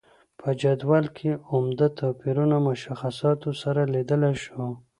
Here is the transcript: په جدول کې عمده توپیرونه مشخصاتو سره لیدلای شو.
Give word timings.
په 0.39 0.49
جدول 0.61 1.05
کې 1.17 1.29
عمده 1.51 1.87
توپیرونه 1.99 2.57
مشخصاتو 2.67 3.49
سره 3.61 3.81
لیدلای 3.93 4.35
شو. 4.43 4.65